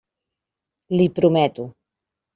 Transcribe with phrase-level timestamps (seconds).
[0.95, 1.71] L'hi prometo.